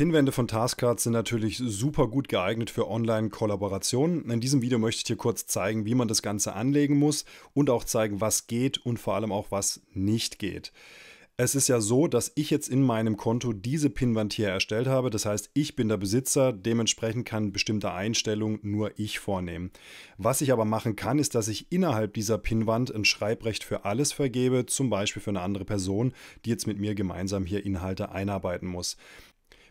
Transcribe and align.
Pinwände 0.00 0.32
von 0.32 0.48
Taskcards 0.48 1.02
sind 1.02 1.12
natürlich 1.12 1.58
super 1.58 2.08
gut 2.08 2.30
geeignet 2.30 2.70
für 2.70 2.88
Online-Kollaborationen. 2.88 4.30
In 4.30 4.40
diesem 4.40 4.62
Video 4.62 4.78
möchte 4.78 5.00
ich 5.00 5.04
dir 5.04 5.16
kurz 5.16 5.44
zeigen, 5.44 5.84
wie 5.84 5.94
man 5.94 6.08
das 6.08 6.22
Ganze 6.22 6.54
anlegen 6.54 6.96
muss 6.96 7.26
und 7.52 7.68
auch 7.68 7.84
zeigen, 7.84 8.18
was 8.18 8.46
geht 8.46 8.78
und 8.78 8.98
vor 8.98 9.14
allem 9.14 9.30
auch, 9.30 9.50
was 9.50 9.82
nicht 9.92 10.38
geht. 10.38 10.72
Es 11.36 11.54
ist 11.54 11.68
ja 11.68 11.82
so, 11.82 12.06
dass 12.06 12.32
ich 12.34 12.48
jetzt 12.48 12.68
in 12.68 12.82
meinem 12.82 13.18
Konto 13.18 13.52
diese 13.52 13.90
Pinwand 13.90 14.32
hier 14.32 14.48
erstellt 14.48 14.86
habe. 14.86 15.10
Das 15.10 15.26
heißt, 15.26 15.50
ich 15.52 15.76
bin 15.76 15.90
der 15.90 15.98
Besitzer, 15.98 16.54
dementsprechend 16.54 17.26
kann 17.26 17.52
bestimmte 17.52 17.92
Einstellungen 17.92 18.58
nur 18.62 18.98
ich 18.98 19.18
vornehmen. 19.18 19.70
Was 20.16 20.40
ich 20.40 20.50
aber 20.50 20.64
machen 20.64 20.96
kann, 20.96 21.18
ist, 21.18 21.34
dass 21.34 21.48
ich 21.48 21.70
innerhalb 21.72 22.14
dieser 22.14 22.38
Pinwand 22.38 22.90
ein 22.94 23.04
Schreibrecht 23.04 23.64
für 23.64 23.84
alles 23.84 24.12
vergebe, 24.12 24.64
zum 24.64 24.88
Beispiel 24.88 25.20
für 25.20 25.30
eine 25.30 25.42
andere 25.42 25.66
Person, 25.66 26.14
die 26.46 26.50
jetzt 26.50 26.66
mit 26.66 26.78
mir 26.78 26.94
gemeinsam 26.94 27.44
hier 27.44 27.66
Inhalte 27.66 28.12
einarbeiten 28.12 28.66
muss. 28.66 28.96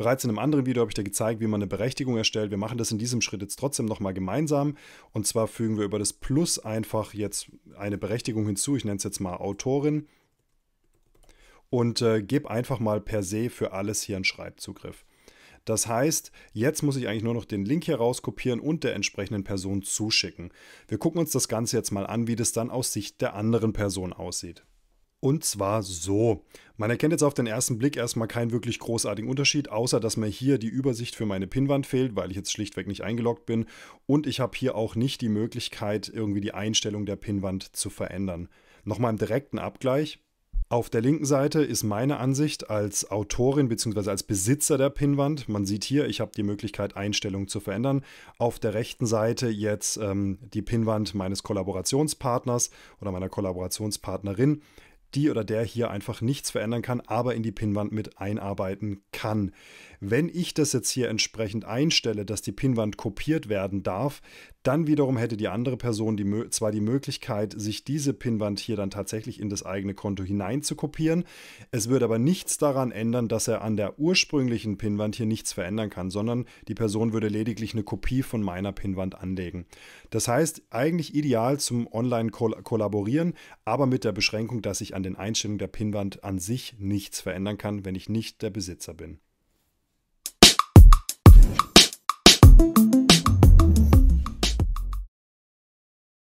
Bereits 0.00 0.24
in 0.24 0.30
einem 0.30 0.38
anderen 0.38 0.64
Video 0.64 0.80
habe 0.80 0.90
ich 0.90 0.94
dir 0.94 1.04
gezeigt, 1.04 1.42
wie 1.42 1.46
man 1.46 1.60
eine 1.60 1.66
Berechtigung 1.66 2.16
erstellt. 2.16 2.50
Wir 2.50 2.56
machen 2.56 2.78
das 2.78 2.90
in 2.90 2.96
diesem 2.96 3.20
Schritt 3.20 3.42
jetzt 3.42 3.58
trotzdem 3.58 3.84
nochmal 3.84 4.14
gemeinsam. 4.14 4.78
Und 5.12 5.26
zwar 5.26 5.46
fügen 5.46 5.76
wir 5.76 5.84
über 5.84 5.98
das 5.98 6.14
Plus 6.14 6.58
einfach 6.58 7.12
jetzt 7.12 7.50
eine 7.76 7.98
Berechtigung 7.98 8.46
hinzu. 8.46 8.76
Ich 8.76 8.86
nenne 8.86 8.96
es 8.96 9.02
jetzt 9.02 9.20
mal 9.20 9.36
Autorin. 9.36 10.06
Und 11.68 12.00
äh, 12.00 12.22
gebe 12.22 12.50
einfach 12.50 12.78
mal 12.78 12.98
per 13.02 13.22
se 13.22 13.50
für 13.50 13.72
alles 13.72 14.00
hier 14.00 14.16
einen 14.16 14.24
Schreibzugriff. 14.24 15.04
Das 15.66 15.86
heißt, 15.86 16.32
jetzt 16.54 16.82
muss 16.82 16.96
ich 16.96 17.06
eigentlich 17.06 17.22
nur 17.22 17.34
noch 17.34 17.44
den 17.44 17.66
Link 17.66 17.84
hier 17.84 17.96
rauskopieren 17.96 18.58
und 18.58 18.84
der 18.84 18.94
entsprechenden 18.94 19.44
Person 19.44 19.82
zuschicken. 19.82 20.50
Wir 20.88 20.96
gucken 20.96 21.20
uns 21.20 21.30
das 21.32 21.46
Ganze 21.46 21.76
jetzt 21.76 21.90
mal 21.90 22.06
an, 22.06 22.26
wie 22.26 22.36
das 22.36 22.52
dann 22.52 22.70
aus 22.70 22.94
Sicht 22.94 23.20
der 23.20 23.34
anderen 23.34 23.74
Person 23.74 24.14
aussieht. 24.14 24.64
Und 25.20 25.44
zwar 25.44 25.82
so. 25.82 26.44
Man 26.78 26.88
erkennt 26.88 27.12
jetzt 27.12 27.22
auf 27.22 27.34
den 27.34 27.46
ersten 27.46 27.76
Blick 27.78 27.96
erstmal 27.96 28.26
keinen 28.26 28.52
wirklich 28.52 28.78
großartigen 28.78 29.28
Unterschied, 29.30 29.68
außer 29.68 30.00
dass 30.00 30.16
mir 30.16 30.28
hier 30.28 30.56
die 30.56 30.68
Übersicht 30.68 31.14
für 31.14 31.26
meine 31.26 31.46
Pinwand 31.46 31.86
fehlt, 31.86 32.16
weil 32.16 32.30
ich 32.30 32.36
jetzt 32.36 32.52
schlichtweg 32.52 32.86
nicht 32.86 33.02
eingeloggt 33.02 33.44
bin. 33.44 33.66
Und 34.06 34.26
ich 34.26 34.40
habe 34.40 34.56
hier 34.56 34.74
auch 34.74 34.96
nicht 34.96 35.20
die 35.20 35.28
Möglichkeit, 35.28 36.10
irgendwie 36.12 36.40
die 36.40 36.54
Einstellung 36.54 37.04
der 37.04 37.16
Pinwand 37.16 37.76
zu 37.76 37.90
verändern. 37.90 38.48
Nochmal 38.84 39.12
im 39.12 39.18
direkten 39.18 39.58
Abgleich. 39.58 40.20
Auf 40.70 40.88
der 40.88 41.00
linken 41.00 41.24
Seite 41.24 41.62
ist 41.62 41.82
meine 41.82 42.18
Ansicht 42.18 42.70
als 42.70 43.10
Autorin 43.10 43.68
bzw. 43.68 44.08
als 44.08 44.22
Besitzer 44.22 44.78
der 44.78 44.88
Pinwand. 44.88 45.48
Man 45.48 45.66
sieht 45.66 45.82
hier, 45.82 46.06
ich 46.06 46.20
habe 46.20 46.30
die 46.34 46.44
Möglichkeit, 46.44 46.96
Einstellungen 46.96 47.48
zu 47.48 47.58
verändern. 47.58 48.04
Auf 48.38 48.60
der 48.60 48.72
rechten 48.72 49.04
Seite 49.04 49.48
jetzt 49.48 49.96
ähm, 49.96 50.38
die 50.54 50.62
Pinwand 50.62 51.12
meines 51.12 51.42
Kollaborationspartners 51.42 52.70
oder 53.00 53.10
meiner 53.10 53.28
Kollaborationspartnerin 53.28 54.62
die 55.14 55.30
oder 55.30 55.44
der 55.44 55.64
hier 55.64 55.90
einfach 55.90 56.20
nichts 56.20 56.50
verändern 56.50 56.82
kann, 56.82 57.00
aber 57.00 57.34
in 57.34 57.42
die 57.42 57.52
Pinnwand 57.52 57.92
mit 57.92 58.18
einarbeiten 58.18 59.02
kann. 59.12 59.52
Wenn 60.00 60.30
ich 60.30 60.54
das 60.54 60.72
jetzt 60.72 60.90
hier 60.90 61.10
entsprechend 61.10 61.66
einstelle, 61.66 62.24
dass 62.24 62.40
die 62.40 62.52
Pinnwand 62.52 62.96
kopiert 62.96 63.50
werden 63.50 63.82
darf, 63.82 64.22
dann 64.62 64.86
wiederum 64.86 65.16
hätte 65.16 65.36
die 65.38 65.48
andere 65.48 65.76
Person 65.76 66.16
die, 66.16 66.50
zwar 66.50 66.70
die 66.70 66.82
Möglichkeit, 66.82 67.54
sich 67.56 67.84
diese 67.84 68.12
Pinnwand 68.12 68.60
hier 68.60 68.76
dann 68.76 68.90
tatsächlich 68.90 69.40
in 69.40 69.48
das 69.48 69.64
eigene 69.64 69.94
Konto 69.94 70.22
hinein 70.22 70.62
zu 70.62 70.76
kopieren. 70.76 71.24
Es 71.70 71.88
würde 71.88 72.04
aber 72.04 72.18
nichts 72.18 72.58
daran 72.58 72.92
ändern, 72.92 73.28
dass 73.28 73.48
er 73.48 73.62
an 73.62 73.76
der 73.76 73.98
ursprünglichen 73.98 74.76
Pinnwand 74.76 75.16
hier 75.16 75.26
nichts 75.26 75.54
verändern 75.54 75.88
kann, 75.88 76.10
sondern 76.10 76.44
die 76.68 76.74
Person 76.74 77.14
würde 77.14 77.28
lediglich 77.28 77.72
eine 77.72 77.84
Kopie 77.84 78.22
von 78.22 78.42
meiner 78.42 78.72
Pinnwand 78.72 79.20
anlegen. 79.20 79.66
Das 80.10 80.28
heißt, 80.28 80.62
eigentlich 80.70 81.14
ideal 81.14 81.58
zum 81.58 81.86
Online-Kollaborieren, 81.90 83.34
aber 83.64 83.86
mit 83.86 84.04
der 84.04 84.12
Beschränkung, 84.12 84.60
dass 84.60 84.82
ich 84.82 84.94
an 85.00 85.04
den 85.04 85.16
Einstellungen 85.16 85.58
der 85.58 85.66
Pinnwand 85.66 86.24
an 86.24 86.38
sich 86.38 86.74
nichts 86.78 87.22
verändern 87.22 87.56
kann, 87.56 87.86
wenn 87.86 87.94
ich 87.94 88.10
nicht 88.10 88.42
der 88.42 88.50
Besitzer 88.50 88.92
bin. 88.92 89.18